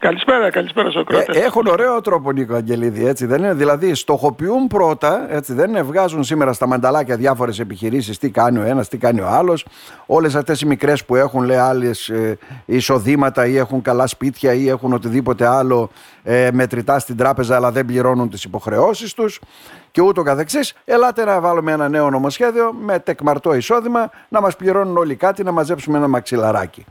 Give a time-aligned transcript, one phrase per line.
[0.00, 1.38] Καλησπέρα, καλησπέρα Σοκράτη.
[1.38, 5.82] Ε, έχουν ωραίο τρόπο Νίκο Αγγελίδη, έτσι δεν είναι; Δηλαδή στοχοποιούν πρώτα, έτσι δεν είναι;
[5.82, 9.66] Βγάζουν σήμερα στα μανταλάκια διάφορες επιχειρήσεις, τι κάνει ο ένας, τι κάνει ο άλλος.
[10.06, 14.68] Όλες αυτές οι μικρές που έχουν λέει άλλες ε, εισοδήματα ή έχουν καλά σπίτια ή
[14.68, 15.90] έχουν οτιδήποτε άλλο
[16.22, 19.40] ε, μετρητά στην τράπεζα αλλά δεν πληρώνουν τις υποχρεώσεις τους
[19.90, 20.74] και ούτω καθεξής.
[20.84, 25.52] Ελάτε να βάλουμε ένα νέο νομοσχέδιο με τεκμαρτό εισόδημα να μας πληρώνουν όλοι κάτι να
[25.52, 26.84] μαζέψουμε ένα μαξιλαράκι.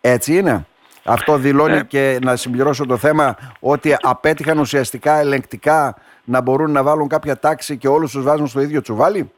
[0.00, 0.66] Έτσι είναι;
[1.04, 1.82] Αυτό δηλώνει Ναι.
[1.82, 7.76] και να συμπληρώσω το θέμα ότι απέτυχαν ουσιαστικά ελεγκτικά να μπορούν να βάλουν κάποια τάξη
[7.76, 9.30] και όλους τους βάζουν στο ίδιο τσουβάλι;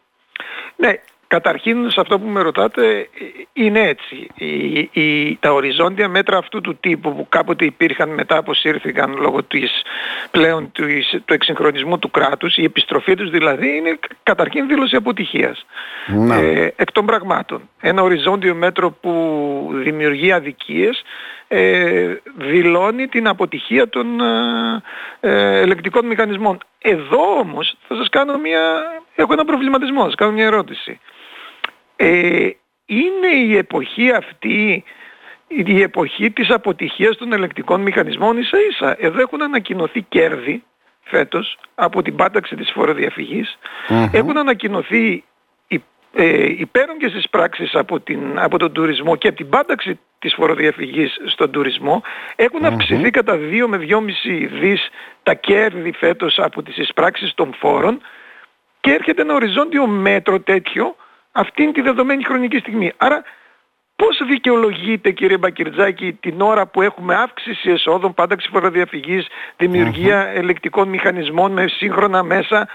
[0.76, 0.92] Ναι,
[1.26, 3.06] καταρχήν σε αυτό που με ρωτάτε ε,
[3.52, 4.28] είναι έτσι.
[4.34, 9.82] Η, η, τα οριζόντια μέτρα αυτού του τύπου που κάποτε υπήρχαν μετά αποσύρθηκαν λόγω της,
[10.38, 15.66] πλέον της, του εξυγχρονισμού του κράτους, η επιστροφή τους δηλαδή είναι καταρχήν δήλωση αποτυχίας.
[16.06, 16.34] Να.
[16.34, 17.68] Ε, εκ των πραγμάτων.
[17.80, 19.12] Ένα οριζόντιο μέτρο που
[19.72, 21.02] δημιουργεί αδικίες
[21.48, 24.82] ε, δηλώνει την αποτυχία των ε,
[25.20, 26.58] ε, ελεγκτικών μηχανισμών.
[26.78, 28.60] Εδώ όμως θα σας κάνω μια...
[29.14, 31.00] έχω ένα προβληματισμό, θα σας κάνω μια ερώτηση.
[31.96, 32.48] Ε,
[32.86, 34.84] είναι η εποχή αυτή
[35.48, 38.96] η εποχή της αποτυχίας των ελεγκτικών μηχανισμών ίσα ίσα.
[38.98, 40.64] Εδώ έχουν ανακοινωθεί κέρδη
[41.02, 43.58] φέτος από την πάταξη της φοροδιαφυγής.
[44.12, 45.24] Έχουν ανακοινωθεί
[45.68, 50.34] υ- ε, υπέρογγες στις πράξεις από, την, από τον τουρισμό και από την πάταξη της
[50.34, 52.02] φοροδιαφυγής στον τουρισμό.
[52.36, 54.88] Έχουν αυξηθεί κατά 2 με 2,5 δις
[55.22, 58.00] τα κέρδη φέτος από τις εισπράξεις των φόρων
[58.80, 60.96] και έρχεται ένα οριζόντιο μέτρο τέτοιο
[61.32, 62.92] αυτήν τη δεδομένη χρονική στιγμή.
[62.96, 63.22] Άρα
[63.96, 69.26] πώς δικαιολογείται κύριε Μπακυρτζάκη την ώρα που έχουμε αύξηση εσόδων, πάταξη φοροδιαφυγής,
[69.56, 72.68] δημιουργία ελεκτικών μηχανισμών με σύγχρονα μέσα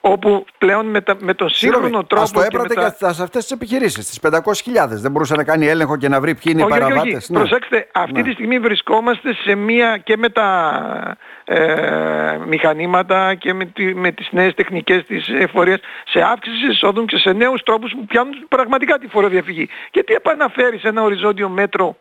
[0.00, 3.12] όπου πλέον με, τα- με τον σύγχρονο τρόπο Ας το και έπρατε με και τα...
[3.12, 4.88] σε αυτές τις επιχειρήσεις, τις 500.000.
[4.88, 6.92] Δεν μπορούσε να κάνει έλεγχο και να βρει ποιοι είναι οι Όχι, όχι, όχι.
[6.92, 7.28] παραβάτες.
[7.30, 7.38] Ναι.
[7.38, 8.22] Προσέξτε, αυτή Ναι.
[8.22, 14.28] τη στιγμή βρισκόμαστε σε μία και με τα ε, μηχανήματα και με, τη, με τις
[14.30, 19.06] νέες τεχνικές της εφορίας σε αύξηση εισόδων και σε νέους τρόπους που πιάνουν πραγματικά τη
[19.06, 19.68] φοροδιαφυγή.
[19.92, 21.96] Γιατί επαναφέρει σε ένα οριζόντιο μέτρο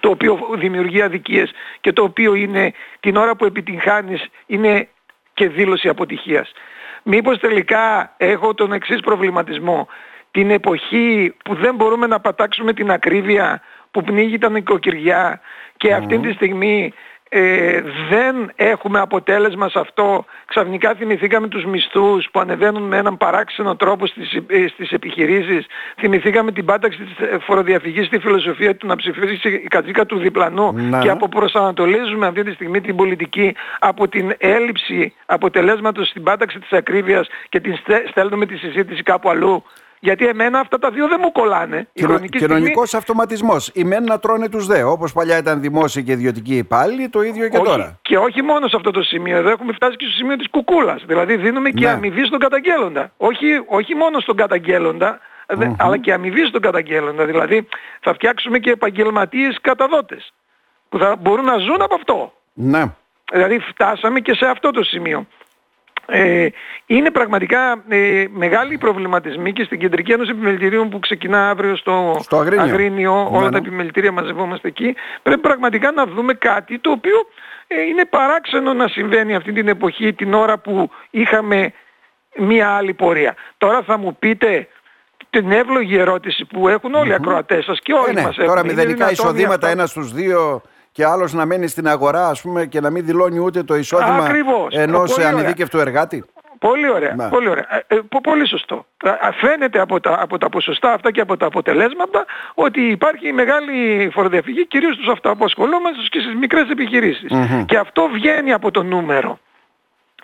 [0.00, 4.88] το οποίο δημιουργεί αδικίες και το οποίο είναι την ώρα που επιτυγχάνεις είναι
[5.34, 6.52] και δήλωση αποτυχίας.
[7.08, 9.88] Μήπως τελικά έχω τον εξής προβληματισμό.
[10.30, 15.40] Την εποχή που δεν μπορούμε να πατάξουμε την ακρίβεια που πνίγει τα νοικοκυριά
[15.76, 16.92] και αυτή τη στιγμή
[17.28, 20.24] ε, δεν έχουμε αποτέλεσμα σε αυτό.
[20.46, 25.66] Ξαφνικά θυμηθήκαμε τους μισθούς που ανεβαίνουν με έναν παράξενο τρόπο στις, ε, στις επιχειρήσεις.
[25.96, 30.72] Θυμηθήκαμε την πάταξη της ε, φοροδιαφυγής στη φιλοσοφία του να ψηφίσει η κατσίκα του διπλανού
[30.72, 30.98] Να.
[30.98, 36.72] και από προσανατολίζουμε αυτή τη στιγμή την πολιτική από την έλλειψη αποτελέσματος στην πάταξη της
[36.72, 39.64] ακρίβειας και την στε- στέλνουμε τη συζήτηση κάπου αλλού.
[40.06, 41.76] Γιατί εμένα αυτά τα δύο δεν μου κολλάνε.
[41.76, 43.70] Η Κοινο, χρονική στιγμή κοινωνικός αυτοματισμός.
[43.74, 44.82] Οι μεν να τρώνε τους δε.
[44.82, 47.98] Όπως παλιά ήταν δημόσιοι και ιδιωτικοί υπάλληλοι, το ίδιο και όχι, τώρα.
[48.02, 49.36] Και όχι μόνο σε αυτό το σημείο.
[49.36, 51.02] Εδώ έχουμε φτάσει και στο σημείο της κουκούλας.
[51.06, 51.90] Δηλαδή δίνουμε και Ναι.
[51.92, 53.12] αμοιβή στον καταγγέλλοντα.
[53.16, 57.24] Όχι, όχι μόνο στον καταγγέλλοντα, δε- αλλά και αμοιβή στον καταγγέλλοντα.
[57.24, 57.68] Δηλαδή
[58.00, 60.32] θα φτιάξουμε και επαγγελματίες καταδότες
[60.88, 62.32] που θα μπορούν να ζουν από αυτό.
[62.52, 62.82] Ναι.
[63.32, 65.26] Δηλαδή φτάσαμε και σε αυτό το σημείο.
[66.08, 66.46] Ε,
[66.86, 72.36] είναι πραγματικά ε, μεγάλοι προβληματισμοί και στην Κεντρική Ένωση Επιμελητηρίων που ξεκινά αύριο στο, Στο
[72.36, 73.28] Αγρίνιο.
[73.30, 73.66] όλα Ναι, τα ναι.
[73.66, 74.94] επιμελητήρια μαζευόμαστε εκεί.
[75.22, 77.26] Πρέπει πραγματικά να δούμε κάτι το οποίο
[77.66, 81.72] ε, είναι παράξενο να συμβαίνει αυτή την εποχή την ώρα που είχαμε
[82.38, 83.34] μία άλλη πορεία.
[83.58, 84.68] Τώρα θα μου πείτε
[85.30, 88.22] την εύλογη ερώτηση που έχουν όλοι οι ακροατές σας και όλοι Ε, ναι.
[88.22, 88.56] μας Τώρα έχουν.
[88.58, 90.62] Είναι μηδενικά δυνατόν εισοδήματα αυτά- ένα στους δύο
[90.96, 94.24] και άλλος να μένει στην αγορά ας πούμε και να μην δηλώνει ούτε το εισόδημα
[94.24, 94.74] Ακριβώς.
[94.74, 95.38] ενός Πολύ ωραία.
[95.38, 96.24] ανειδίκευτου εργάτη.
[96.58, 97.14] Πολύ ωραία.
[97.14, 97.28] Ναι.
[97.28, 97.66] Πολύ, ωραία.
[97.86, 98.86] Ε, ε, πο- πολύ σωστό.
[99.04, 102.24] Ε, α, Φαίνεται από τα, από τα ποσοστά αυτά και από τα αποτελέσματα
[102.54, 107.30] ότι υπάρχει μεγάλη φοροδιαφυγή κυρίως στους αυτοαπασχολούμενους και στις μικρές επιχειρήσεις.
[107.66, 109.38] Και αυτό βγαίνει από το νούμερο.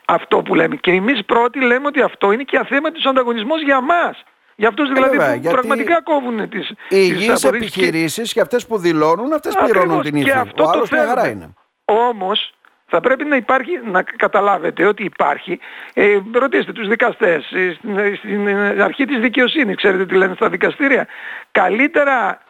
[0.04, 0.76] Αυτό που λέμε.
[0.76, 4.24] Και εμείς πρώτοι λέμε ότι αυτό είναι και αθέματος ανταγωνισμός για μας.
[4.56, 7.80] Για αυτούς δηλαδή Ε, βέβαια, που γιατί πραγματικά κόβουν τις, Οι τις υγιείς αποδείξεις και-
[7.80, 10.04] επιχειρήσεις και αυτές που δηλώνουν, αυτές πληρώνουν Ακριβώς.
[10.04, 10.38] την Και ύφη.
[10.38, 11.44] αυτό Ο το άλλος μια χαρά θέλουμε.
[11.44, 11.54] είναι.
[11.84, 12.52] Όμως
[12.86, 15.58] θα πρέπει να υπάρχει, να καταλάβετε ότι υπάρχει,
[15.94, 20.34] ε, ρωτήστε τους δικαστές, ε, στην, ε, στην ε, αρχή της δικαιοσύνης, ξέρετε τι λένε
[20.34, 21.06] στα δικαστήρια,
[21.52, 22.40] καλύτερα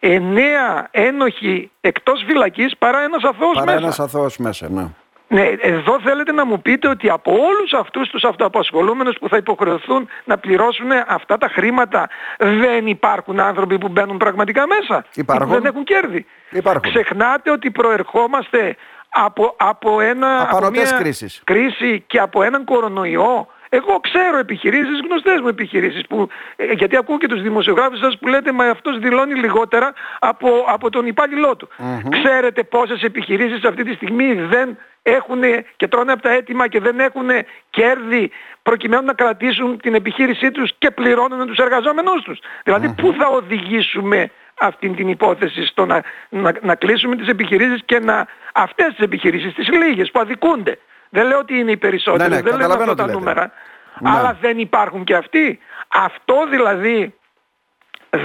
[0.00, 3.78] εννέα ένοχοι εκτός φυλακής παρά ένας αθώος Παρά μέσα.
[3.78, 4.86] ένας αθώος μέσα, ναι.
[5.28, 10.08] Ναι, εδώ θέλετε να μου πείτε ότι από όλους αυτούς τους αυτοαπασχολούμενους που θα υποχρεωθούν
[10.24, 12.08] να πληρώσουν αυτά τα χρήματα
[12.38, 15.46] δεν υπάρχουν άνθρωποι που μπαίνουν πραγματικά μέσα; Υπάρχουν.
[15.46, 16.26] Που δεν έχουν κέρδη.
[16.50, 16.92] Υπάρχουν.
[16.92, 18.76] Ξεχνάτε ότι προερχόμαστε
[19.08, 21.40] από, από, ένα, από Απανωτές μια κρίσεις.
[21.44, 23.46] κρίση και από έναν κορονοϊό.
[23.78, 28.28] Εγώ ξέρω επιχειρήσεις, γνωστές μου επιχειρήσεις, που, ε, γιατί ακούω και τους δημοσιογράφους σας που
[28.28, 31.68] λέτε «Μα αυτός δηλώνει λιγότερα από, από τον υπάλληλό του».
[32.08, 35.42] Ξέρετε πόσες επιχειρήσεις αυτή τη στιγμή δεν έχουν
[35.76, 37.28] και τρώνε από τα έτοιμα και δεν έχουν
[37.70, 38.30] κέρδη
[38.62, 42.38] προκειμένου να κρατήσουν την επιχείρησή τους και πληρώνουν τους εργαζόμενους τους.
[42.64, 44.30] Δηλαδή πού θα οδηγήσουμε
[44.60, 49.54] αυτή την υπόθεση στο να, να, να κλείσουμε τις επιχειρήσεις και να αυτές τις επιχειρήσεις,
[49.54, 50.78] τις λίγες που αδικούνται.
[51.16, 53.52] Δεν λέω ότι είναι οι περισσότερες, ναι, ναι, δεν λέω αυτά τα νούμερα.
[54.00, 54.10] Ναι.
[54.10, 55.58] Αλλά δεν υπάρχουν και αυτοί.
[55.88, 57.14] Αυτό δηλαδή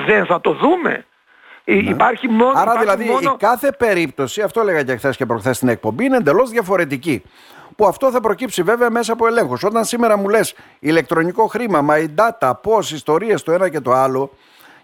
[0.08, 1.06] δεν θα το δούμε.
[1.64, 1.74] Ναι.
[1.76, 6.06] Υπάρχει μόνο, Άρα δηλαδή η κάθε περίπτωση, αυτό έλεγα και χθες και προχθές στην εκπομπή,
[6.06, 7.24] είναι εντελώς διαφορετική.
[7.76, 9.64] Που αυτό θα προκύψει βέβαια μέσα από ελέγχους.
[9.64, 14.32] Όταν σήμερα μου λες ηλεκτρονικό χρήμα, my data, πώς, ιστορίες το ένα και το άλλο,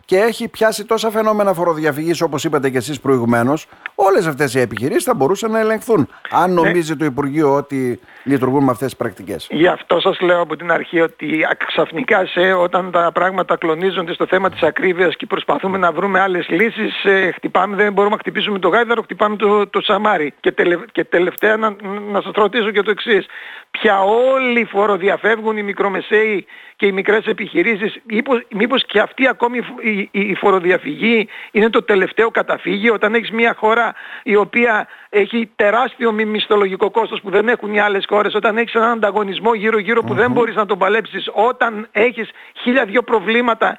[0.07, 5.03] και έχει πιάσει τόσα φαινόμενα φοροδιαφυγής όπως είπατε και εσείς προηγουμένως, όλες αυτές οι επιχειρήσεις
[5.03, 6.09] θα μπορούσαν να ελεγχθούν.
[6.29, 6.61] Αν ναι.
[6.61, 9.47] νομίζει το Υπουργείο ότι λειτουργούν με αυτές τις πρακτικές.
[9.49, 14.25] Γι' αυτό σας λέω από την αρχή ότι ξαφνικά σε, όταν τα πράγματα κλονίζονται στο
[14.27, 18.59] θέμα της ακρίβειας και προσπαθούμε να βρούμε άλλες λύσεις, ε, χτυπάμε, δεν μπορούμε να χτυπήσουμε
[18.59, 20.33] το γάιδαρο, χτυπάμε το, το σαμάρι.
[20.39, 21.75] Και, τελε, και τελευταία να,
[22.11, 23.25] να σας ρωτήσω και το εξής.
[23.71, 26.45] Πια όλοι φοροδιαφεύγουν οι μικρομεσαίοι
[26.77, 32.31] και οι μικρές επιχειρήσεις, μήπως, μήπως και αυτή ακόμη η, η, φοροδιαφυγή είναι το τελευταίο
[32.31, 37.79] καταφύγιο όταν έχεις μια χώρα η οποία έχει τεράστιο μισθολογικό κόστος που δεν έχουν οι
[37.79, 42.29] άλλες χώρες, όταν έχεις έναν ανταγωνισμό γύρω-γύρω που δεν μπορείς να τον παλέψεις, όταν έχεις
[42.61, 43.77] χίλια δυο προβλήματα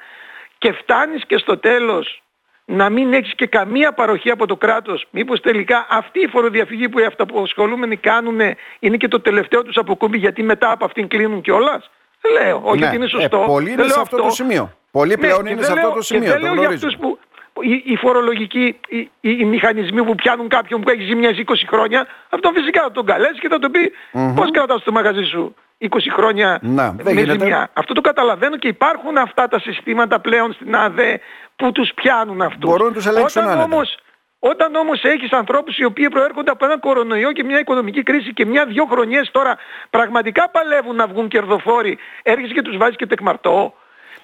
[0.57, 2.21] και φτάνεις και στο τέλος
[2.65, 5.05] να μην έχεις και καμία παροχή από το κράτος.
[5.11, 8.39] Μήπως τελικά αυτή η φοροδιαφυγή που οι αυτοαποσχολούμενοι κάνουν
[8.79, 11.89] είναι και το τελευταίο τους αποκούμπι γιατί μετά από αυτήν κλείνουν κιόλας;
[12.21, 12.85] Λέω, όχι ναι.
[12.85, 13.41] ότι είναι ε, σωστό.
[13.41, 14.71] Ε, πολλοί είναι σε αυτό, το σημείο.
[14.91, 16.33] Πολλοί ναι, πλέον είναι σε αυτό το σημείο.
[16.33, 17.19] Και δεν λέω για αυτούς που
[17.61, 22.51] οι, οι φορολογικοί, οι, οι, μηχανισμοί που πιάνουν κάποιον που έχει ζημιάσει 20 χρόνια, αυτό
[22.53, 24.33] φυσικά θα τον καλέσει και θα τον πει mm-hmm.
[24.35, 27.69] πώς κρατάς το μαγαζί σου 20 χρόνια Να, με ζημιά.
[27.73, 31.19] Αυτό το καταλαβαίνω και υπάρχουν αυτά τα συστήματα πλέον στην ΑΔΕ
[31.55, 32.69] που τους πιάνουν αυτούς.
[32.69, 33.97] Μπορούν να τους ελέγξουν Όταν όμως
[34.39, 38.45] όταν όμως έχεις ανθρώπους οι οποίοι προέρχονται από ένα κορονοϊό και μια οικονομική κρίση και
[38.45, 39.57] μια-δυο χρονιές τώρα
[39.89, 43.73] πραγματικά παλεύουν να βγουν κερδοφόροι, έρχεσαι και τους βάζεις και τεκμαρτό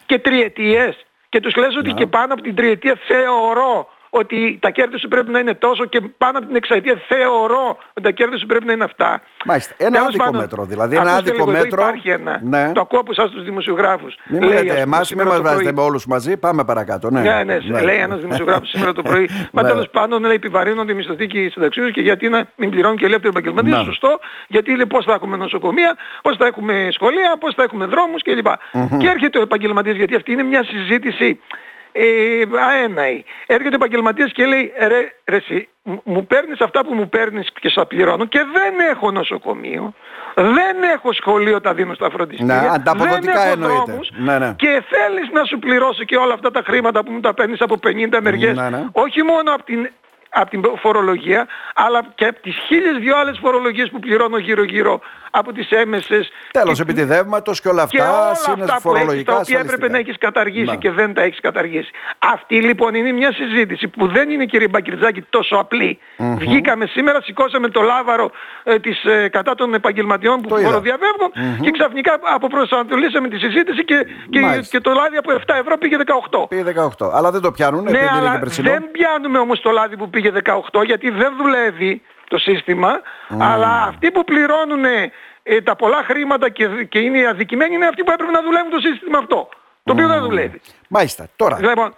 [0.06, 3.90] και τριετίες και τους λες ότι και πάνω από την τριετία θεωρώ
[4.20, 8.02] ότι τα κέρδη σου πρέπει να είναι τόσο και πάνω από την εξαετία θεωρώ ότι
[8.02, 9.22] τα κέρδη σου πρέπει να είναι αυτά.
[9.46, 9.74] Μάλιστα.
[9.78, 10.66] Ένα άδικο πάνω, μέτρο.
[10.66, 11.82] Δηλαδή ένα άδικο λίγο, μέτρο.
[11.82, 12.40] Υπάρχει ένα.
[12.44, 12.72] Ναι.
[12.72, 14.16] Το ακούω από εσάς τους δημοσιογράφους.
[14.26, 16.38] Μην μου λέτε εμάς, μην μας βάζετε με όλους μαζί.
[16.38, 17.10] Πάμε παρακάτω.
[17.10, 17.82] Ναι, ναι, ναι, ναι.
[17.82, 19.30] λέει ένας δημοσιογράφος σήμερα το πρωί.
[19.54, 19.68] Μα ναι.
[19.68, 23.06] τέλος πάντων λέει επιβαρύνονται οι μισθωτοί και οι συνταξιούς και γιατί να μην πληρώνουν και
[23.06, 23.78] ελεύθερο επαγγελματίες.
[23.78, 23.84] Ναι.
[23.84, 24.20] Σωστό.
[24.48, 28.48] Γιατί λέει πώς θα έχουμε νοσοκομεία, πώς θα έχουμε σχολεία, πώς θα έχουμε δρόμους κλπ.
[28.98, 31.40] Και έρχεται ο επαγγελματίας γιατί αυτή είναι μια συζήτηση
[31.98, 33.24] ε, αέναη.
[33.46, 35.68] Έρχεται ο επαγγελματίας και λέει ρε, ρε εσύ,
[36.04, 39.94] μου παίρνεις αυτά που μου παίρνεις και στα πληρώνω και δεν έχω νοσοκομείο,
[40.36, 44.54] δεν έχω σχολείο τα δίνω στα φροντιστήρια, ναι, ανταποδοτικά δεν έχω δρόμους ναι, ναι.
[44.56, 47.80] και θέλεις να σου πληρώσω και όλα αυτά τα χρήματα που μου τα παίρνεις από
[47.84, 48.86] 50 μεριές, ναι, ναι.
[48.92, 49.90] όχι μόνο από την
[50.30, 55.02] από την φορολογία, αλλά και από τις χίλιες δυο άλλες φορολογίες που πληρώνω γύρω-γύρω
[55.38, 56.30] από τις έμεσες.
[56.52, 56.82] Τέλος, και...
[56.82, 60.78] επιτιδεύματος και όλα αυτά, και όλα αυτά που έχεις, τα οποία έπρεπε να έχεις καταργήσει
[60.78, 61.90] και δεν τα έχεις καταργήσει.
[62.20, 66.00] Αυτή λοιπόν είναι μια συζήτηση που δεν είναι κύριε Μπακυρτζάκη τόσο απλή.
[66.18, 66.36] Mm-hmm.
[66.38, 68.32] Βγήκαμε σήμερα, σηκώσαμε το λάβαρο
[68.64, 71.62] ε, της, ε, κατά των επαγγελματιών που φοροδιαφεύγουν mm-hmm.
[71.62, 74.40] και ξαφνικά αποπροσανατολίσαμε τη συζήτηση και, και,
[74.70, 75.98] και, το λάδι από 7 ευρώ πήγε
[76.32, 76.48] 18.
[76.50, 76.64] Πήγε
[77.00, 77.10] 18.
[77.14, 80.32] Αλλά δεν το πιάνουν, ναι, αλλά δεν πιάνουμε όμως το λάδι που πήγε
[80.72, 83.02] 18 γιατί δεν δουλεύει το σύστημα,
[83.40, 84.84] αλλά αυτοί που πληρώνουν
[85.48, 88.80] ε, τα πολλά χρήματα και, και είναι αδικημένοι είναι αυτοί που έπρεπε να δουλεύουν το
[88.80, 89.50] σύστημα αυτό,
[89.84, 90.62] το οποίο δεν δουλεύει.
[90.88, 91.60] Μάλιστα, τώρα.
[91.60, 91.96] Λοιπόν,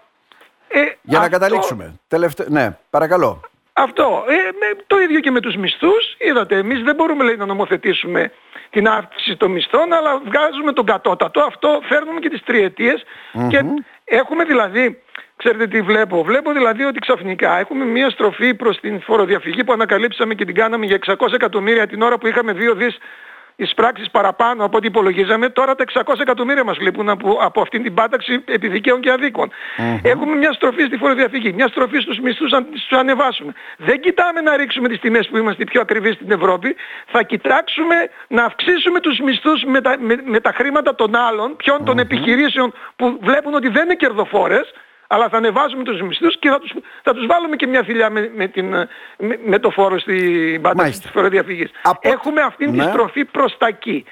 [0.68, 2.00] ε, Για να καταλήξουμε.
[2.08, 2.46] Τελευτα...
[2.48, 3.42] Ναι, παρακαλώ.
[3.74, 4.24] Αυτό.
[4.28, 6.16] Ε, με, το ίδιο και με τους μισθούς.
[6.18, 8.32] Είδατε, εμείς δεν μπορούμε λέει, να νομοθετήσουμε
[8.70, 11.42] την αύξηση των μισθών, αλλά βγάζουμε τον κατώτατο.
[11.42, 13.04] Αυτό φέρνουμε και τις τριετιες
[13.50, 13.64] και
[14.06, 15.02] έχουμε δηλαδή
[15.38, 20.34] Ξέρετε τι βλέπω; Βλέπω δηλαδή ότι ξαφνικά έχουμε μια στροφή προς την φοροδιαφυγή που ανακαλύψαμε
[20.34, 22.98] και την κάναμε για 600 εκατομμύρια την ώρα που είχαμε 2 δις
[23.76, 25.50] πράξεις παραπάνω από ό,τι υπολογίζαμε.
[25.50, 29.52] Τώρα τα 600 εκατομμύρια μας λείπουν από, από αυτήν την πάταξη επιδικαίων και αδίκων.
[30.02, 33.54] Έχουμε μια στροφή στη φοροδιαφυγή, μια στροφή στους μισθούς να τους ανεβάσουμε.
[33.78, 36.76] Δεν κοιτάμε να ρίξουμε τις τιμές που είμαστε πιο ακριβείς στην Ευρώπη.
[37.06, 37.96] Θα κοιτάξουμε
[38.28, 43.18] να αυξήσουμε τους μισθούς με τα, με, τα χρήματα των άλλων, ποιον των επιχειρήσεων που
[43.22, 44.74] βλέπουν ότι δεν είναι κερδοφόρες
[45.08, 46.74] αλλά θα ανεβάζουμε τους μισθούς και θα τους,
[47.04, 48.66] θα τους βάλουμε και μια θηλιά με, με, την,
[49.46, 51.72] με, το φόρο στην πάταξη της φοροδιαφυγής.
[51.82, 52.10] Από...
[52.10, 52.84] Έχουμε αυτήν ναι.
[52.84, 54.06] τη στροφή προς τα εκεί.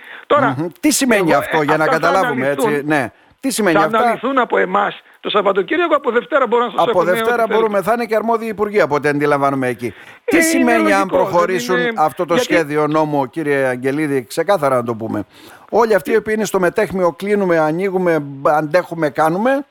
[0.79, 3.11] Τι σημαίνει αυτό για να καταλάβουμε έτσι, ναι.
[3.39, 6.89] Τι σημαίνει θα αυτά; αναλυθούν από εμάς το Σαββατοκύριακο, από Δευτέρα μπορώ να σας Από
[6.89, 9.93] έχω νέα Δευτέρα ό,τι μπορούμε, θα είναι και αρμόδιοι υπουργοί από ό,τι αντιλαμβάνομαι εκεί.
[10.25, 14.25] Τι είναι σημαίνει αν λογικό, προχωρήσουν δεν είναι- αυτό το γιατί- σχέδιο νόμο, κύριε Αγγελίδη,
[14.27, 15.23] ξεκάθαρα να το πούμε.
[15.69, 19.65] Όλοι αυτοί οι οποίοι είναι στο μετέχμιο, κλείνουμε, ανοίγουμε, αντέχουμε, κάνουμε.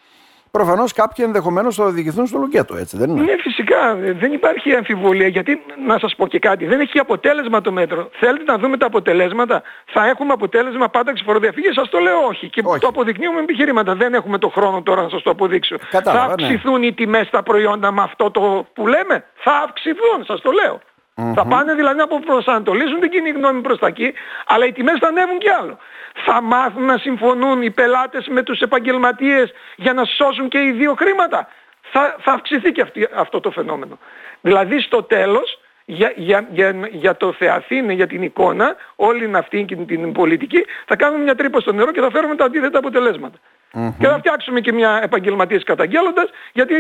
[0.59, 3.95] Προφανώς κάποιοι ενδεχομένως θα οδηγηθούν στο λουκέτο, έτσι δεν είναι; Ναι, φυσικά.
[3.95, 5.29] Δεν υπάρχει αμφιβολία.
[5.29, 8.09] Γιατί, να σας πω και κάτι, δεν έχει αποτέλεσμα το μέτρο.
[8.13, 11.75] Θέλετε να δούμε τα αποτελέσματα; Θα έχουμε αποτέλεσμα πάταξη φοροδιαφύγης.
[11.75, 12.49] Σας το λέω όχι.
[12.49, 12.81] Και Όχι.
[12.81, 13.95] το αποδεικνύουμε με επιχειρήματα.
[13.95, 15.77] Δεν έχουμε το χρόνο τώρα να σας το αποδείξω.
[15.91, 16.33] Κατάλαβα, θα ναι.
[16.33, 20.81] αυξηθούν οι τιμές στα προϊόντα με αυτό το που λέμε; Θα αυξηθούν, σας το λέω.
[21.15, 24.15] Θα πάνε δηλαδή να προσανατολίσουν την κοινή γνώμη προς τα εκεί,
[24.47, 25.79] αλλά οι τιμές θα ανέβουν κι άλλο.
[26.25, 30.95] Θα μάθουν να συμφωνούν οι πελάτες με τους επαγγελματίες για να σώσουν και οι δύο
[30.95, 31.49] χρήματα.
[31.81, 33.99] Θα, θα αυξηθεί και αυτή, αυτό το φαινόμενο.
[34.41, 39.87] Δηλαδή στο τέλος, για, για, για, για το Θεαθήνε, για την εικόνα, όλη αυτή την,
[39.87, 43.39] την πολιτική, θα κάνουμε μια τρύπα στο νερό και θα φέρουμε τα αντίθετα αποτελέσματα.
[43.99, 46.75] Και θα φτιάξουμε και μια επαγγελματίες καταγγέλλοντας, γιατί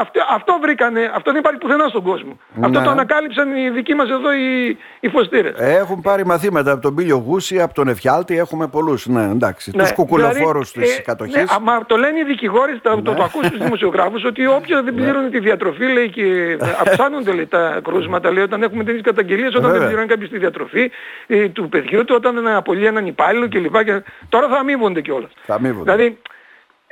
[0.00, 2.38] αυτό, αυτό βρήκανε, αυτό δεν υπάρχει πουθενά στον κόσμο.
[2.62, 2.84] Αυτό Ναι.
[2.84, 5.54] το ανακάλυψαν οι δικοί μας εδώ οι, οι φωστήρες.
[5.58, 9.06] Έχουν πάρει μαθήματα από τον Πίλιο Γούση, από τον Εφιάλτη, έχουμε πολλούς.
[9.06, 9.70] Ναι, εντάξει.
[9.74, 11.34] Ναι, Τους κουκουλοφόρους δηλαδή, της ε, κατοχής.
[11.36, 13.02] Ναι, αμα το λένε οι δικηγόροι, το, Ναι.
[13.02, 17.46] το, το ακούς στους δημοσιογράφους, ότι όποιος δεν πληρώνει τη διατροφή, λέει, και αυξάνονται λέει,
[17.46, 19.86] τα κρούσματα, λέει, όταν έχουμε τέτοιες καταγγελίες, όταν δεν Βέβαια.
[19.86, 20.90] πληρώνει κάποιος τη διατροφή
[21.26, 23.84] ε, του παιδιού του, όταν απολύει έναν υπάλληλο κλπ.
[23.84, 25.30] Και τώρα θα αμείβονται κιόλας.
[25.46, 25.92] Θα αμείβονται.
[25.92, 26.18] Δηλαδή,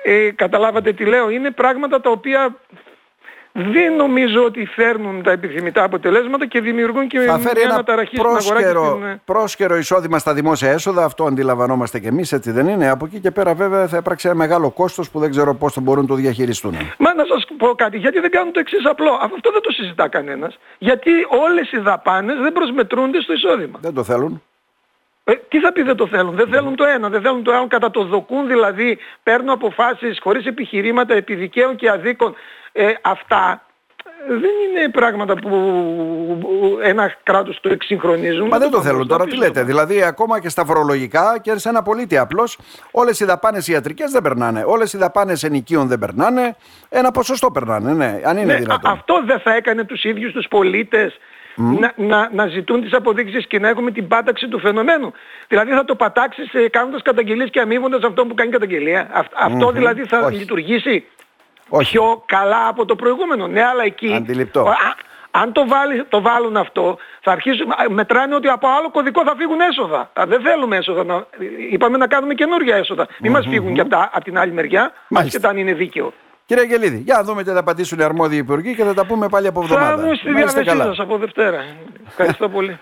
[0.02, 2.56] ε, καταλάβατε τι λέω, είναι πράγματα τα οποία
[3.58, 8.16] δεν νομίζω ότι φέρνουν τα επιθυμητά αποτελέσματα και δημιουργούν και Θα φέρει μια ένα αναταραχή
[8.16, 9.06] στην αγορά και πρόσχερο, στην...
[9.06, 11.04] ε, πρόσχερο εισόδημα στα δημόσια έσοδα.
[11.04, 12.90] Αυτό αντιλαμβανόμαστε και εμείς, έτσι δεν είναι.
[12.90, 15.80] Από εκεί και πέρα, βέβαια, θα υπάρξει ένα μεγάλο κόστος που δεν ξέρω πώς θα
[15.80, 16.76] μπορούν να το διαχειριστούν.
[16.98, 19.18] Μα να σας πω κάτι, γιατί δεν κάνουν το εξής απλό.
[19.22, 20.58] Αυτό δεν το συζητά κανένας.
[20.78, 23.78] Γιατί όλες οι δαπάνες δεν προσμετρούνται στο εισόδημα.
[23.82, 24.42] Δεν το θέλουν.
[25.24, 26.34] Ε, τι θα πει δεν το θέλουν.
[26.34, 27.66] Δεν θέλουν το ένα, δεν θέλουν το άλλο.
[27.66, 32.34] Κατά το δοκούν δηλαδή παίρνουν αποφάσεις χωρίς επιχειρήματα επί δικαίων και αδίκων.
[32.80, 33.62] Ε, αυτά
[34.28, 35.50] ε, δεν είναι πράγματα που
[36.82, 38.46] ένα κράτος το εξυγχρονίζουν.
[38.48, 39.42] Μα δεν το το θέλουν τώρα, τι πίσω.
[39.42, 39.62] λέτε.
[39.62, 42.58] Δηλαδή, ακόμα και στα φορολογικά και σε ένα πολίτη απλώς,
[42.90, 44.62] όλες οι δαπάνες ιατρικές δεν περνάνε.
[44.66, 46.56] Όλες οι δαπάνες ενοικίων δεν περνάνε.
[46.88, 48.90] Ένα ποσοστό περνάνε, ναι, αν είναι Ναι, δυνατόν.
[48.90, 51.18] α- αυτό δεν θα έκανε τους ίδιους τους πολίτες
[51.56, 55.12] να, να, να ζητούν τις αποδείξεις και να έχουμε την πάταξη του φαινομένου.
[55.48, 59.08] Δηλαδή θα το πατάξεις ε, κάνοντας καταγγελίες και αμείβοντας αυτό που κάνει καταγγελία.
[59.12, 60.36] Αυ- Αυτό δηλαδή θα Όχι.
[60.36, 61.04] λειτουργήσει;
[61.68, 61.92] Όχι.
[61.92, 63.46] πιο καλά από το προηγούμενο.
[63.46, 64.14] Ναι, αλλά εκεί...
[64.14, 64.60] Αντιληπτό.
[64.60, 64.74] Α,
[65.30, 69.34] αν το, βάλει, το βάλουν αυτό, θα αρχίσουν, α, μετράνε ότι από άλλο κωδικό θα
[69.36, 70.10] φύγουν έσοδα.
[70.12, 71.04] Α, δεν θέλουμε έσοδα.
[71.04, 71.26] Να,
[71.70, 73.06] είπαμε να κάνουμε καινούργια έσοδα.
[73.20, 75.36] Μην μας φύγουν και από, τα- από την άλλη μεριά, Μάλιστα.
[75.38, 76.12] ασχετά αν είναι δίκαιο.
[76.46, 79.28] Κύριε Αγγελίδη, για να δούμε τι θα απαντήσουν οι αρμόδιοι υπουργοί και θα τα πούμε
[79.28, 80.02] πάλι από Θα εβδομάδα.
[80.02, 80.84] ήμουν στη Να είστε διάθεσή καλά.
[80.84, 81.64] σας από Δευτέρα.
[82.08, 82.76] Ευχαριστώ πολύ.